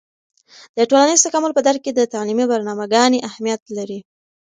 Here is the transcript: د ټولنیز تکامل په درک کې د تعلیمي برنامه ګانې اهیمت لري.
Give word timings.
د 0.77 0.79
ټولنیز 0.89 1.19
تکامل 1.25 1.51
په 1.55 1.61
درک 1.67 1.81
کې 1.85 1.91
د 1.93 2.01
تعلیمي 2.13 2.45
برنامه 2.51 2.85
ګانې 2.93 3.19
اهیمت 3.29 3.61
لري. 3.77 3.99